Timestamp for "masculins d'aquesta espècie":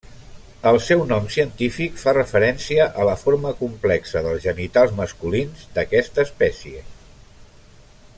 5.01-6.83